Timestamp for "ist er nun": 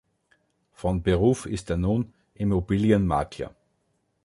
1.45-2.11